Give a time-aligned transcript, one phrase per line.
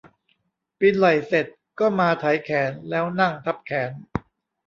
[0.79, 1.45] ปีนไหล่เสร็จ
[1.79, 3.91] ก็มาไถแขนแล้วนั่งทับแขน